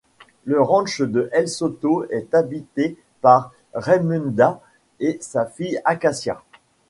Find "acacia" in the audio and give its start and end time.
5.85-6.41